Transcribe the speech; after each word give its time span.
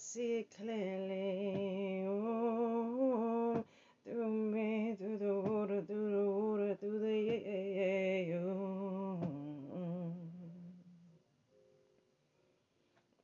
See 0.00 0.46
clearly 0.56 2.04
through 4.04 4.30
me, 4.30 4.94
through 4.96 5.18
the 5.18 5.34
water, 5.34 5.82
through 5.82 6.10
the 6.12 6.30
water, 6.30 6.76
through 6.76 7.00
the 7.00 7.16
you. 8.28 8.46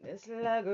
This 0.02 0.26
like 0.26 0.66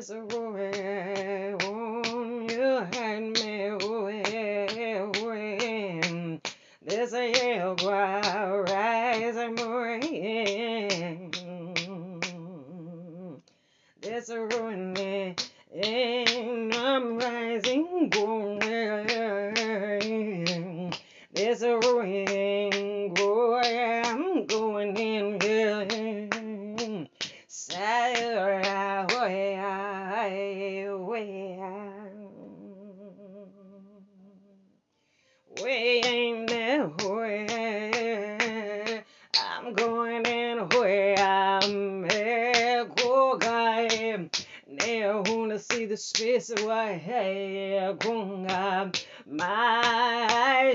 There's 0.00 0.10
a 0.12 0.24
way 0.24 0.49
why 46.90 46.96
hey 46.96 47.94
gunga 48.00 48.90
my. 49.24 50.74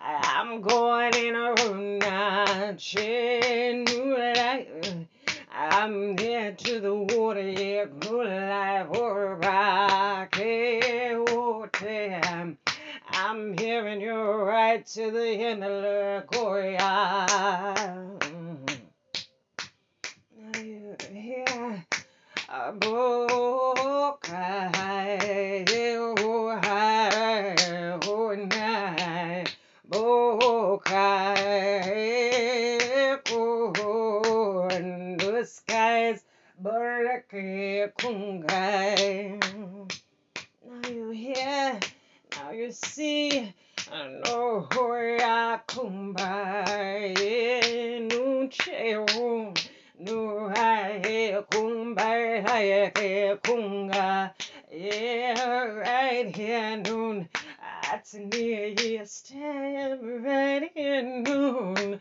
I'm 0.00 0.62
going 0.62 1.14
in 1.14 1.34
a 1.34 1.54
room 1.54 1.98
now, 1.98 2.74
I'm 5.52 6.16
here 6.16 6.52
to 6.52 6.80
the 6.80 6.94
water, 6.94 7.50
yeah, 7.50 7.84
good 8.00 8.28
life, 8.28 8.86
or 8.98 9.36
rock, 9.36 10.36
water. 10.38 11.24
Oh, 11.28 12.56
I'm 13.10 13.58
hearing 13.58 14.00
you 14.00 14.14
right 14.14 14.86
to 14.86 15.10
the 15.10 15.28
end 15.28 15.64
of 15.64 15.82
the 15.82 16.24
Korea. 16.32 17.87
Right 56.18 56.34
here 56.34 56.76
noon 56.78 57.28
at 57.62 58.12
near 58.12 58.66
you 58.66 59.06
stand 59.06 60.24
right 60.24 60.68
here 60.74 61.00
noon 61.02 62.00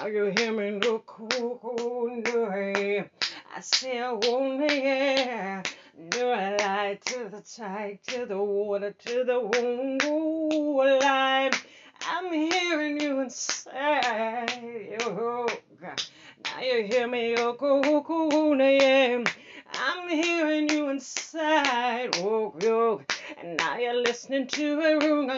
now 0.00 0.06
you 0.06 0.32
hear 0.36 0.52
me 0.52 0.78
look 0.80 1.06
cool, 1.06 2.22
I 3.54 3.60
say 3.60 4.00
I 4.00 4.12
won't 4.12 4.70
yeah. 4.70 5.62
No 6.16 6.28
light 6.30 7.00
to 7.06 7.28
the 7.30 7.42
tide, 7.42 7.98
to 8.06 8.24
the 8.24 8.38
water, 8.38 8.94
to 9.06 9.24
the 9.24 9.40
womb 9.40 9.98
line. 11.00 11.52
I'm 12.02 12.32
hearing 12.32 13.00
you 13.00 13.20
inside. 13.20 14.96
Oh. 15.02 15.48
Now 15.82 16.60
you 16.62 16.84
hear 16.84 17.06
me, 17.06 17.34
oh, 17.36 17.54
cool, 17.54 18.02
cool, 18.02 18.56
yeah. 18.56 19.22
I'm 19.74 20.08
hearing 20.08 20.68
you 20.68 20.88
inside. 20.88 22.16
Oh, 22.16 22.54
oh. 22.62 23.02
And 23.42 23.56
now 23.56 23.78
you're 23.78 23.94
listening 23.94 24.46
to 24.48 24.80
a 24.80 24.98
room. 24.98 25.30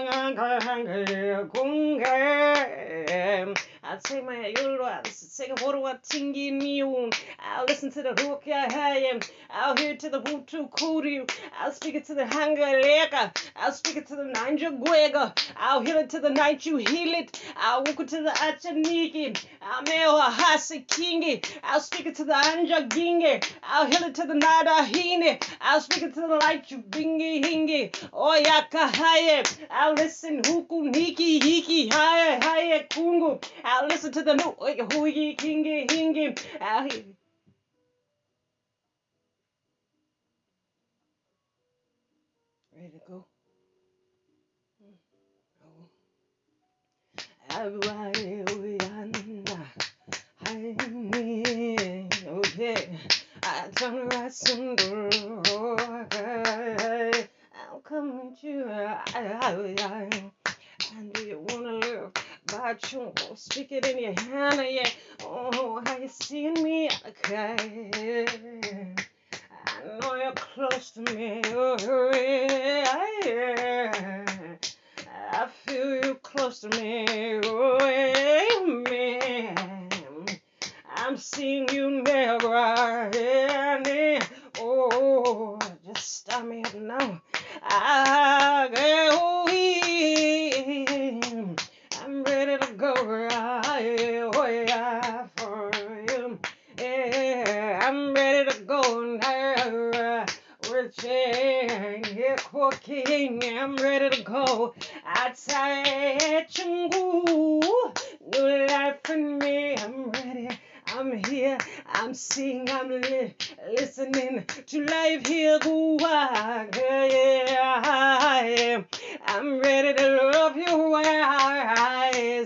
I 3.92 3.96
take 3.96 4.24
my 4.24 4.54
euro, 4.58 4.86
I 4.86 5.02
take 5.02 5.50
a 5.50 5.62
water, 5.62 5.76
I 5.84 5.96
tingy 5.96 6.76
you. 6.76 7.10
I'll 7.38 7.66
listen 7.66 7.90
to 7.92 8.02
the 8.02 8.14
hook, 8.22 8.44
I 8.46 9.10
am. 9.12 9.20
I'll 9.50 9.76
hear 9.76 9.94
to 9.98 10.08
the 10.08 10.22
Hutu 10.22 10.74
Kuru. 10.74 11.26
I'll 11.60 11.72
speak 11.72 11.96
it 11.96 12.06
to 12.06 12.14
the 12.14 12.24
Hanga 12.24 12.80
Leka. 12.80 13.34
I'll 13.54 13.72
speak 13.72 13.96
it 13.98 14.06
to 14.06 14.16
the 14.16 14.22
Nanja 14.22 14.70
Gwega. 14.82 15.38
I'll 15.58 15.82
heal 15.82 15.98
it 15.98 16.08
to 16.10 16.20
the 16.20 16.30
night 16.30 16.64
you 16.64 16.78
heal 16.78 17.12
it. 17.12 17.38
I'll 17.54 17.84
walk 17.84 18.00
it 18.00 18.08
to 18.08 18.22
the 18.22 18.30
Achaniki. 18.30 19.38
I'll 19.60 19.82
mail 19.82 20.16
a 20.16 20.30
Hasi 20.30 20.86
Kingi. 20.88 21.44
I'll 21.62 21.80
speak 21.80 22.06
it 22.06 22.14
to 22.16 22.24
the 22.24 22.32
Anja 22.32 22.88
Gingi. 22.88 23.46
I'll 23.62 23.86
heal 23.86 24.04
it 24.04 24.14
to 24.14 24.26
the 24.26 24.34
Nada 24.34 24.84
Hine. 24.84 25.38
I'll 25.60 25.82
speak 25.82 26.04
it 26.04 26.14
to 26.14 26.20
the 26.22 26.36
light 26.36 26.70
you 26.70 26.78
bingy 26.78 27.44
hingi. 27.44 28.08
Oh 28.10 28.34
Yaka 28.34 28.88
Haye. 28.88 29.42
I'll 29.70 29.92
listen 29.92 30.40
Huku 30.40 30.90
Niki 30.94 31.42
Hiki 31.42 31.92
Haye 31.92 32.40
Haye 32.40 32.86
Kungu. 32.88 33.42
I'll 33.64 33.81
listen 33.88 34.12
to 34.12 34.22
the 34.22 34.34
new 34.34 34.54
Huigi 34.60 35.36
Kingi 35.36 35.86
Hingi. 35.88 36.38
I'll 36.60 36.84
hear. 36.90 37.04
Ready 42.74 42.90
to 42.90 43.00
go? 43.08 43.26
Mm. 44.82 44.94
Oh. 45.64 45.88
Okay. 52.38 52.98
I 53.42 53.68
turn 53.74 54.08
right 54.08 54.32
some 54.32 54.76
door. 54.76 55.10
I'll 57.54 57.80
come 57.80 58.34
to 58.40 58.46
you. 58.46 58.64
And 60.96 61.12
do 61.12 61.22
you 61.22 61.38
wanna 61.48 61.72
look 61.78 62.18
speak 63.42 63.72
it 63.72 63.84
in 63.86 63.98
your 63.98 64.12
hand? 64.20 64.64
Yeah. 64.70 64.88
Oh, 65.24 65.82
how 65.84 65.98
you 65.98 66.08
seeing 66.08 66.54
me? 66.62 66.88
Okay. 67.08 67.56
I 69.50 69.98
know 70.00 70.14
you're 70.14 70.32
close 70.32 70.92
to 70.92 71.00
me. 71.00 71.42
Oh, 71.46 72.12
yeah. 72.14 73.42
I 75.32 75.48
feel 75.66 76.04
you 76.04 76.14
close 76.22 76.60
to 76.60 76.68
me. 76.68 77.40
Oh, 77.44 77.78
amen. 78.60 79.88
I'm 80.94 81.16
seeing 81.16 81.68
you 81.70 82.02
never 82.02 82.56
ending. 82.56 83.41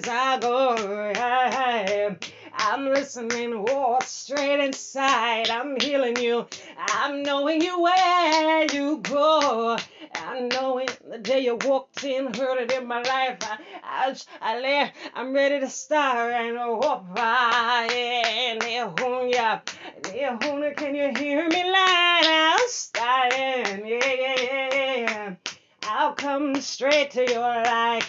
I 0.09 0.39
go. 0.39 0.75
I 1.17 1.85
am. 1.89 2.19
I'm 2.59 2.87
listening, 2.87 3.63
walk 3.63 4.05
straight 4.05 4.61
inside. 4.61 5.51
I'm 5.51 5.79
healing 5.81 6.17
you. 6.17 6.47
I'm 6.79 7.23
knowing 7.23 7.61
you 7.61 7.81
where 7.83 8.67
you 8.73 8.99
go. 8.99 9.77
I'm 10.15 10.49
knowing 10.49 10.89
the 11.09 11.19
day 11.19 11.41
you 11.41 11.57
walked 11.57 12.03
in, 12.05 12.33
heard 12.35 12.59
it 12.59 12.73
in 12.73 12.87
my 12.87 13.03
life. 13.03 13.39
I, 13.43 13.59
I, 13.85 14.17
I 14.41 14.61
lay, 14.61 14.93
I'm 15.15 15.33
ready 15.33 15.61
to 15.61 15.69
start 15.69 16.33
and 16.33 16.57
walk 16.57 17.15
by. 17.15 17.89
Yeah, 20.15 20.39
can 20.39 20.95
you 20.95 21.13
hear 21.17 21.49
me 21.49 21.65
loud? 21.65 22.21
I'll 22.25 22.69
start. 22.69 23.35
Yeah, 23.37 23.79
yeah, 23.85 24.75
yeah. 24.75 25.35
I'll 25.83 26.15
come 26.15 26.61
straight 26.61 27.11
to 27.13 27.31
your 27.31 27.41
light. 27.41 28.05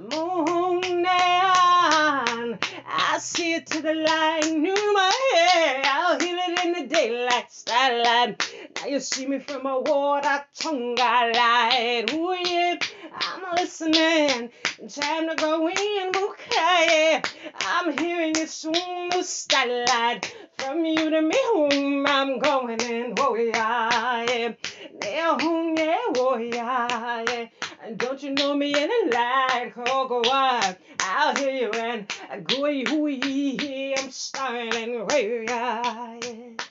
Moon 0.00 1.02
down. 1.02 2.58
I 2.86 3.18
see 3.20 3.54
it 3.54 3.66
to 3.66 3.82
the 3.82 3.94
light. 3.94 4.50
New 4.50 4.94
my 4.94 5.12
hair. 5.34 5.82
I'll 5.84 6.18
heal 6.18 6.38
it 6.40 6.64
in 6.64 6.72
the 6.72 6.94
daylight. 6.94 7.52
Starlight. 7.52 8.54
Now 8.76 8.86
you 8.86 9.00
see 9.00 9.26
me 9.26 9.40
from 9.40 9.66
a 9.66 9.80
water 9.80 10.44
tongue 10.58 10.94
light. 10.96 12.06
Ooh, 12.14 12.34
yeah. 12.44 12.78
I'm 13.14 13.56
listening. 13.56 14.50
Time 14.88 15.28
to 15.28 15.34
go 15.36 15.68
in. 15.68 16.12
Okay. 16.16 17.22
I'm 17.60 17.96
hearing 17.98 18.36
it 18.36 18.48
soon. 18.48 19.10
The 19.10 19.22
starlight. 19.22 20.34
From 20.58 20.84
you 20.84 21.10
to 21.10 21.20
me, 21.20 21.36
home 21.52 22.06
I'm 22.06 22.38
going 22.38 22.80
in. 22.80 23.14
Oh, 23.18 23.34
yeah. 23.34 24.24
yeah. 24.24 24.52
Yeah, 25.02 25.38
home, 25.38 25.76
yeah, 25.76 25.98
oh, 26.16 26.38
yeah, 26.38 27.24
yeah. 27.28 27.46
And 27.84 27.98
don't 27.98 28.22
you 28.22 28.30
know 28.30 28.56
me 28.56 28.72
in 28.72 28.90
a 28.90 29.14
light? 29.14 29.72
Oh, 29.76 30.08
go 30.08 30.22
on. 30.30 30.74
I'll 31.00 31.36
hear 31.36 31.50
you 31.50 31.70
and 31.72 32.10
go, 32.46 33.94
I'm 33.98 34.10
starting 34.10 35.06
yeah. 35.42 36.64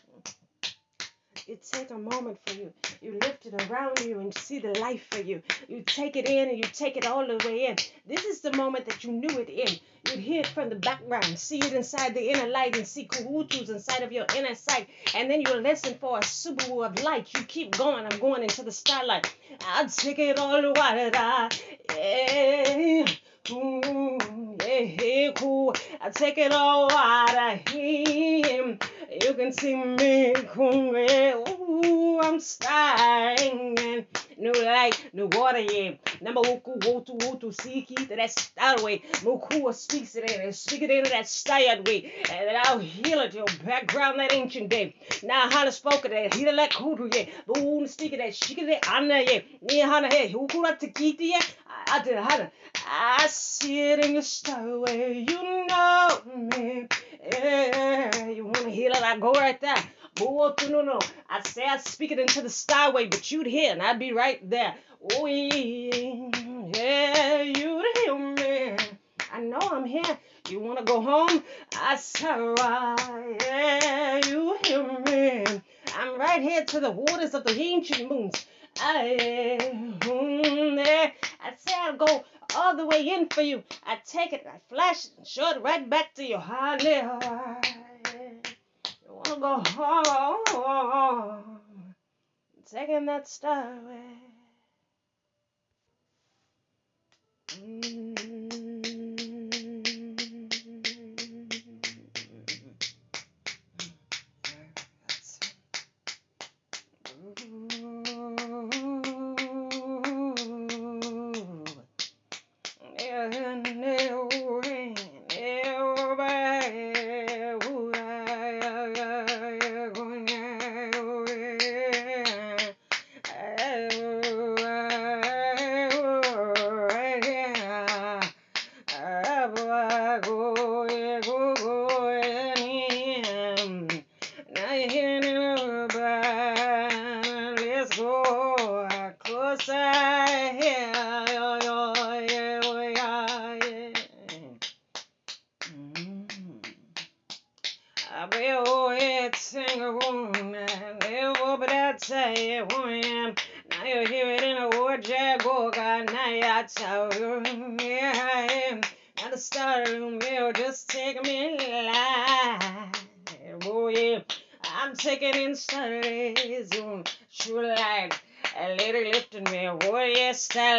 You 1.46 1.58
take 1.72 1.92
a 1.92 1.98
moment 1.98 2.40
for 2.46 2.54
you. 2.54 2.72
You 3.02 3.20
lift 3.22 3.46
it 3.46 3.70
around 3.70 4.00
you 4.00 4.20
and 4.20 4.34
see 4.34 4.60
the 4.60 4.80
life 4.80 5.06
for 5.12 5.20
you. 5.20 5.42
You 5.68 5.84
take 5.86 6.16
it 6.16 6.30
in 6.30 6.48
and 6.48 6.58
you 6.58 6.64
take 6.64 6.96
it 6.96 7.06
all 7.06 7.28
the 7.28 7.36
way 7.46 7.66
in. 7.66 7.76
This 8.08 8.24
is 8.24 8.40
the 8.40 8.54
moment 8.54 8.86
that 8.86 9.04
you 9.04 9.12
knew 9.12 9.40
it 9.40 9.50
in. 9.50 9.78
You'd 10.08 10.24
hear 10.24 10.40
it 10.40 10.48
from 10.48 10.70
the 10.70 10.78
background, 10.78 11.38
see 11.38 11.60
it 11.60 11.74
inside 11.74 12.14
the 12.14 12.30
inner 12.30 12.48
light, 12.48 12.78
and 12.78 12.88
see 12.88 13.08
kuhutus 13.08 13.70
inside 13.70 14.04
of 14.04 14.14
your 14.14 14.26
inner 14.38 14.56
sight. 14.56 14.88
And 15.16 15.30
then 15.30 15.42
you'll 15.42 15.60
listen 15.60 15.96
for 16.00 16.18
a 16.18 16.22
subaru 16.22 16.86
of 16.86 17.04
light. 17.04 17.34
You 17.34 17.44
keep 17.44 17.78
going. 17.78 18.06
I'm 18.06 18.20
going 18.20 18.44
into 18.44 18.64
the 18.64 18.72
starlight. 18.72 19.34
I'll 19.68 19.90
take 19.90 20.20
it 20.20 20.40
all 20.40 20.62
the 20.62 20.72
way. 20.72 21.12
Yeah. 21.90 23.06
Ooh, 23.52 24.18
yeah, 24.66 25.32
cool. 25.34 25.76
I 26.00 26.10
take 26.12 26.38
it 26.38 26.54
all 26.54 26.90
out 26.90 27.36
of 27.36 27.68
him. 27.68 28.80
You 29.22 29.34
can 29.36 29.52
see 29.52 29.76
me 29.76 30.34
hungry. 30.56 31.34
Ooh, 31.34 32.20
I'm 32.20 32.40
starting. 32.40 34.06
New 34.38 34.52
light, 34.52 35.10
new 35.14 35.28
water, 35.28 35.60
yeah. 35.60 35.92
Number 36.20 36.42
uku 36.42 36.80
wotu 36.80 37.18
wotu 37.20 37.54
siki 37.54 37.96
to 37.96 38.16
that 38.16 38.32
style 38.32 38.84
way. 38.84 39.04
Mukua 39.22 39.74
speaks 39.74 40.16
it 40.16 40.30
in 40.30 40.42
and 40.42 40.56
speak 40.56 40.82
it 40.82 40.90
in 40.90 41.04
that 41.04 41.28
style 41.28 41.84
way. 41.84 42.12
And 42.32 42.58
I'll 42.58 42.80
heal 42.80 43.20
it 43.20 43.36
your 43.36 43.46
background 43.64 44.20
that 44.20 44.34
ancient 44.34 44.70
day. 44.70 44.96
Now 45.22 45.48
to 45.48 45.72
spoke 45.72 46.06
it, 46.06 46.34
heal 46.34 46.50
it 46.50 46.56
like 46.56 46.72
kudu, 46.72 47.10
yeah. 47.14 47.26
Boom, 47.46 47.86
speak 47.88 48.14
it 48.14 48.18
that 48.18 48.32
shik 48.32 48.58
it 48.58 48.88
anna, 48.92 49.22
yeah. 49.22 49.42
Ni 49.62 49.80
hana, 49.80 50.08
hey, 50.12 50.34
ukura 50.34 50.80
tikiti, 50.80 51.30
yeah. 51.30 51.42
I 51.88 52.02
did 52.04 52.18
hana. 52.18 52.52
I 52.88 53.28
see 53.28 53.92
it 53.92 54.00
in 54.04 54.14
your 54.14 54.24
style 54.24 54.82
way. 54.82 55.26
You 55.30 55.66
know 55.68 56.22
me. 56.26 56.88
Yeah, 57.32 58.28
you 58.28 58.44
want 58.46 58.58
to 58.58 58.70
hear 58.70 58.92
it? 58.92 59.02
I 59.02 59.18
go 59.18 59.32
right 59.32 59.60
there. 59.62 59.82
Oh, 60.20 60.54
no, 60.70 60.82
no. 60.82 61.00
I 61.30 61.42
say 61.42 61.64
I 61.64 61.78
speak 61.78 62.12
it 62.12 62.20
into 62.20 62.42
the 62.42 62.50
skyway, 62.50 63.10
but 63.10 63.32
you'd 63.32 63.48
hear, 63.48 63.72
and 63.72 63.82
I'd 63.82 63.98
be 63.98 64.12
right 64.12 64.48
there. 64.50 64.76
Oh, 65.14 65.26
yeah, 65.26 65.52
you'd 67.42 67.86
hear 67.98 68.18
me. 68.18 68.76
I 69.32 69.40
know 69.40 69.60
I'm 69.60 69.86
here. 69.86 70.18
You 70.50 70.60
want 70.60 70.80
to 70.80 70.86
go 70.86 71.02
home? 71.02 71.44
I 71.78 71.96
say, 71.96 72.28
right, 72.28 73.38
yeah, 73.42 74.26
you 74.28 74.58
hear 74.66 74.84
me. 74.84 75.46
I'm 75.96 76.20
right 76.20 76.42
here 76.42 76.66
to 76.66 76.80
the 76.80 76.92
waters 76.92 77.34
of 77.34 77.46
the 77.46 77.58
ancient 77.60 78.10
moons. 78.10 78.46
I, 78.80 79.58
mm, 80.02 80.84
there. 80.84 81.14
I 81.44 81.54
say 81.56 81.74
I'll 81.76 81.96
go 81.96 82.26
all 82.56 82.76
the 82.76 82.86
way 82.86 83.08
in 83.08 83.28
for 83.30 83.42
you. 83.42 83.64
I 83.86 83.98
take 84.06 84.34
it, 84.34 84.46
I 84.48 84.60
flash 84.70 85.06
it, 85.06 85.12
and 85.18 85.28
show 85.28 85.50
it 85.52 85.62
right 85.62 85.90
back 85.90 86.14
to 86.16 86.24
you. 86.24 86.38
Honey, 86.38 87.02
you 89.06 89.14
wanna 89.14 89.40
go 89.40 89.64
home? 89.66 91.60
Taking 92.66 93.06
that 93.06 93.28
star 93.28 93.74
away. 93.74 94.18
Let's 97.56 98.73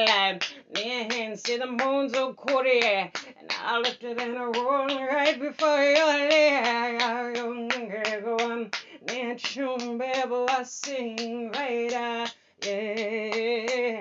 starlight. 0.06 0.54
Near 0.74 1.04
hand, 1.04 1.38
see 1.38 1.56
the 1.56 1.66
moons 1.66 2.14
of 2.14 2.36
Korea. 2.36 3.10
And 3.40 3.52
I 3.62 3.78
lifted 3.78 4.20
in 4.20 4.36
a 4.36 4.46
room 4.46 4.88
right 4.88 5.38
before 5.38 5.82
your 5.82 6.06
leg. 6.06 7.00
Go 8.24 8.36
on, 8.36 8.70
near 9.08 9.34
Chum, 9.36 9.98
baby, 9.98 10.46
I 10.48 10.62
sing 10.64 11.50
right 11.52 11.92
out. 11.92 12.34
Yeah, 12.64 14.00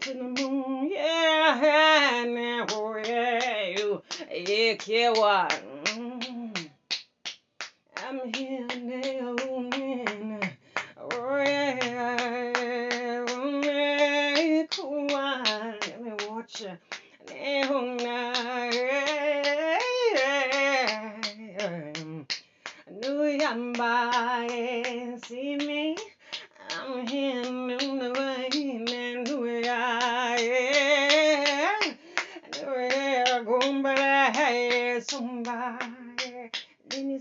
to 0.00 0.14
the 0.14 0.22
moon, 0.22 0.90
yeah, 0.90 2.24
now, 2.26 2.66
oh 2.70 2.96
yeah, 3.04 3.66
you, 3.76 4.02
yeah, 4.32 4.74
care 4.76 5.12
what? 5.12 5.62
I'm 7.98 8.34
here 8.34 8.66
now, 8.66 8.91
can't 24.62 25.24
see 25.26 25.56
me. 25.56 25.96
I'm 26.70 27.04
here 27.08 27.81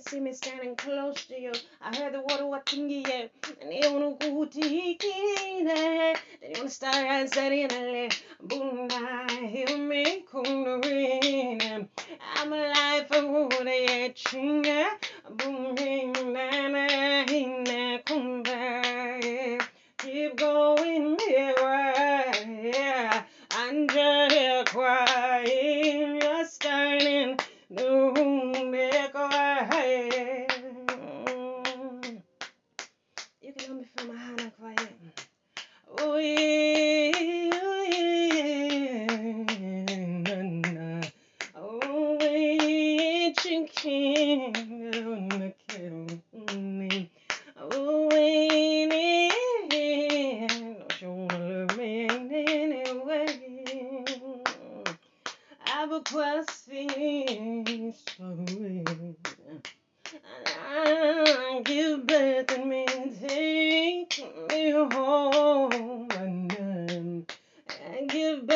see 0.07 0.19
me 0.19 0.33
standing 0.33 0.75
close 0.75 1.25
to 1.25 1.39
you. 1.39 1.51
I 1.81 1.95
heard 1.95 2.13
the 2.13 2.21
water 2.21 2.43
watingie, 2.43 3.29
and 3.61 3.73
you 3.73 3.99
no 3.99 4.15
kuhutikine. 4.15 5.65
Then 5.65 6.15
you 6.41 6.53
wanna 6.57 6.69
start 6.69 6.95
and 6.95 7.33
set 7.33 7.51
in 7.51 7.71
a 7.71 8.09
bunda, 8.41 9.27
hear 9.47 9.77
me, 9.77 10.25
kundarin. 10.31 11.87
I'm 12.35 12.53
alive 12.53 13.07
for 13.07 13.21
good, 13.21 13.67
yeah, 13.67 14.07
chinga, 14.09 14.89
booming, 15.29 16.13
nana, 16.33 17.25
hina, 17.27 17.99
kunda. 18.05 19.67
Keep 19.99 20.37
going, 20.37 21.17
yeah, 21.27 23.23
and 23.55 23.91
under 23.91 24.29
the 24.29 24.67
quiet. 24.71 25.80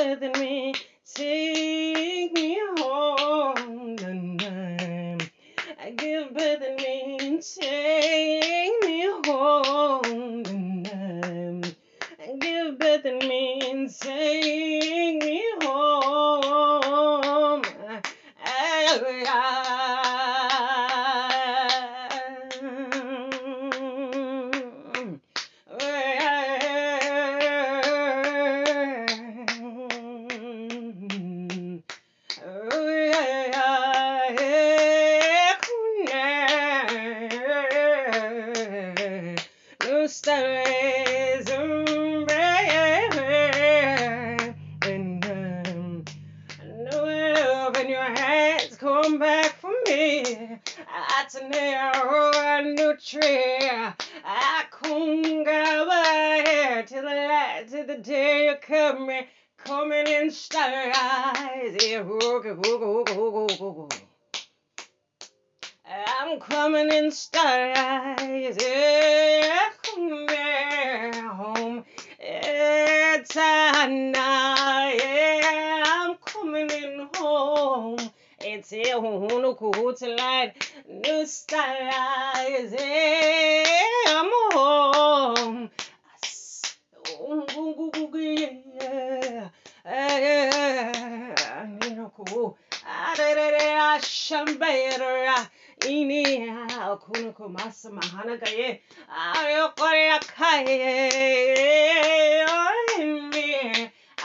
Than 0.06 0.34
me. 0.40 0.55
stay. 40.08 40.75
coming 76.68 77.10
home. 77.16 77.98
It's 78.40 78.74
a 78.74 78.84
no 78.84 79.56
cool 79.56 79.96
light, 80.02 80.54
new 80.88 81.26
style 81.26 82.48
is 82.50 82.74
I'm 84.08 84.32
home. 84.52 85.70
Shambera 94.26 95.16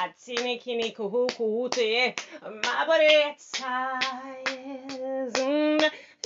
Atini 0.03 0.59
kini 0.59 0.91
kuhu 0.97 1.27
kuhu 1.37 1.69
te 1.69 1.85
ye 1.95 2.15
Mabare 2.63 3.37
tsayez 3.39 5.37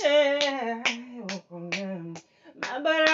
eh, 0.03 0.83
Mabare 2.61 3.05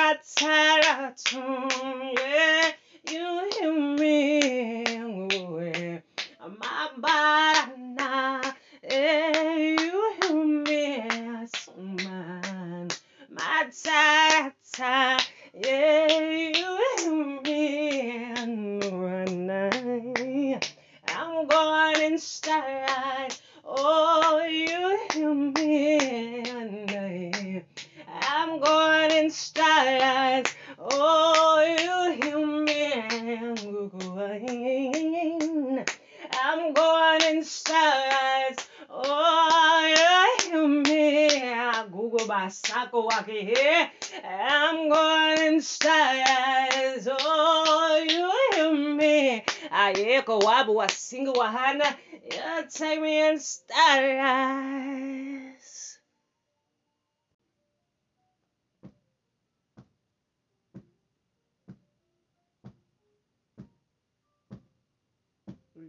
I'm 44.23 44.89
going 44.89 45.61
stars. 45.61 47.07
Oh, 47.09 48.05
you 48.09 48.31
hear 48.57 48.73
me? 48.95 49.43
I 49.71 49.91
echo 49.93 50.39
wabu 50.39 50.73
wa 50.75 50.87
sing 50.87 51.27
wahana. 51.27 51.95
You 52.23 52.65
take 52.69 53.01
me 53.01 53.29
in 53.29 53.39
stars. 53.39 54.71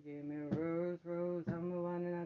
Give 0.05 0.25
me 0.25 0.37
rose, 0.51 0.99
rose, 1.05 1.45
I'm 1.49 1.71
the 1.71 1.81
one 1.81 2.22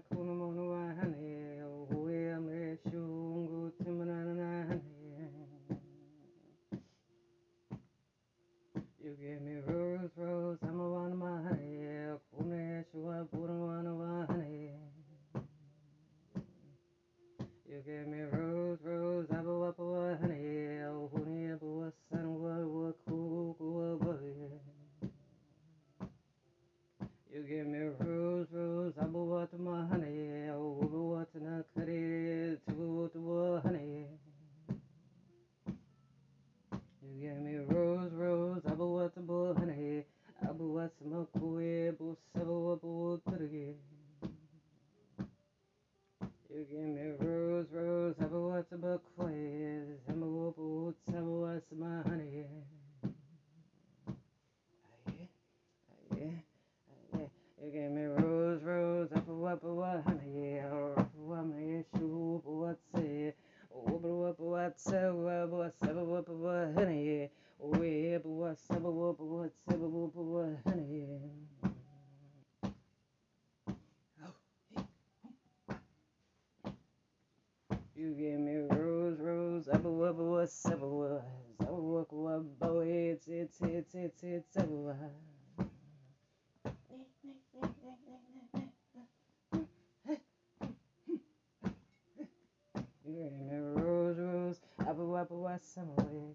finger 93.17 93.31
in 93.41 93.51
a 93.51 93.81
rose 93.81 94.19
rose. 94.19 94.61
Apple 94.81 95.17
apple 95.17 95.43
west 95.43 95.75
somewhere. 95.75 96.35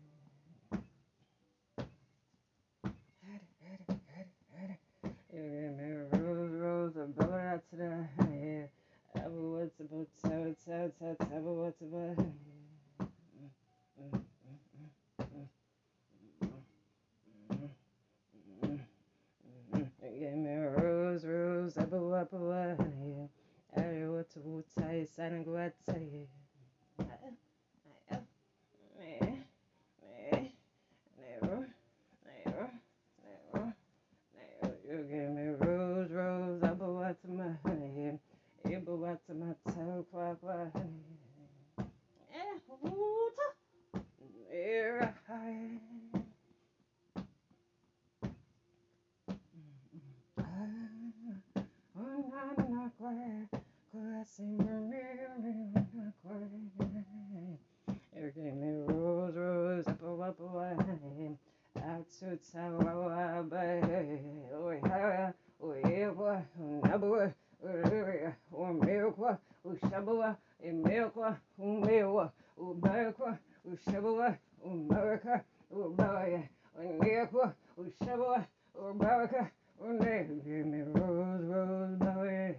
Ushabala, 73.71 74.37
Umaraka, 74.67 75.41
Umaya, 75.73 76.43
Unyakwa, 76.77 77.53
Ushabala, 77.79 78.45
Umaraka, 78.77 79.49
Unay, 79.81 80.27
give 80.43 80.65
me 80.65 80.81
rose, 80.81 81.41
rose, 81.43 81.97
belly, 81.99 82.55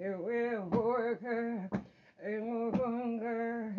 it 0.00 0.18
will 0.18 0.62
work, 0.70 1.20
it 2.22 2.42
will 2.42 2.72
hunger. 2.72 3.74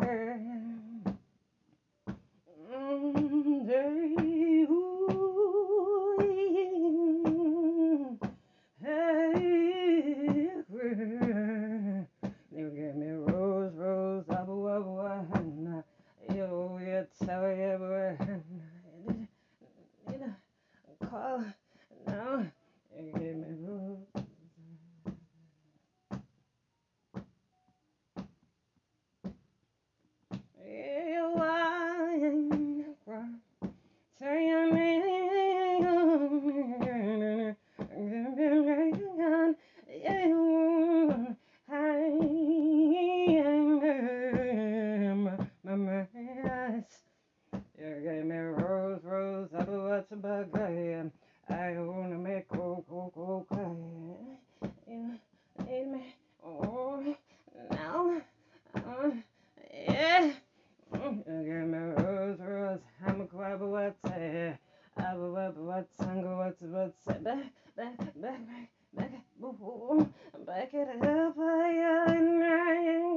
let's 65.36 65.96
go, 65.98 66.38
let's, 66.40 66.62
let's, 66.62 67.04
back, 67.04 67.52
back, 67.76 67.98
back, 67.98 68.16
back, 68.16 68.70
back, 68.94 69.12
boom, 69.38 70.14
back 70.46 70.70
it 70.72 70.88
up, 71.04 71.36
I, 71.38 71.42
I, 71.84 72.16
I, 72.40 73.10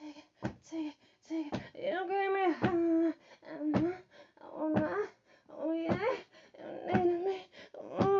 take 0.00 0.16
it, 0.16 0.24
take 0.70 0.86
it, 0.86 0.94
take 1.28 1.52
it, 1.52 1.60
you 1.76 2.00
gave 2.08 2.30
me 2.32 2.44
high, 2.58 3.12
and 3.52 3.94
oh 4.42 4.68
my, 4.70 5.04
oh 5.58 5.72
yeah, 5.72 6.14
you 6.58 6.68
need 6.94 7.20
me, 7.22 7.36
rose, 7.82 8.14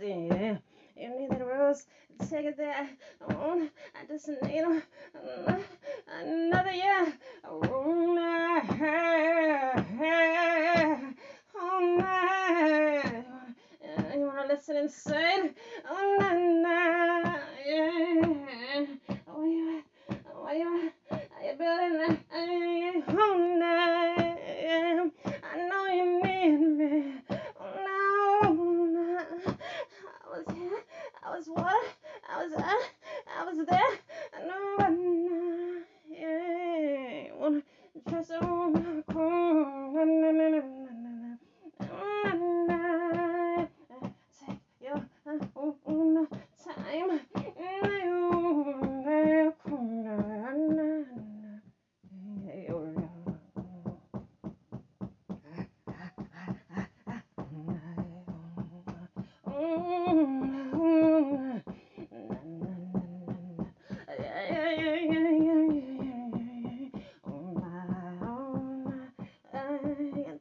yeah, 0.00 0.56
you 0.96 1.08
needed 1.18 1.42
rose, 1.42 1.82
take 2.30 2.46
it 2.46 2.56
there, 2.56 2.88
oh, 3.28 3.68
I 3.94 4.06
just 4.08 4.28
need 4.42 4.64
a, 4.64 4.82
another 6.08 6.72
year. 6.72 7.12
Oh, 7.44 7.60
no. 7.60 8.62
Oh, 11.58 12.02
oh, 13.88 14.14
you 14.14 14.26
want 14.26 14.48
to 14.48 14.54
listen 14.54 14.76
inside? 14.76 15.54
Oh, 15.88 16.16
no. 16.20 16.35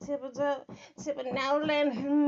Tip 0.05 0.21
it 0.23 0.39
out, 0.39 0.65
tip 1.03 1.17
it 1.19 1.34
now, 1.34 1.58
land. 1.58 2.24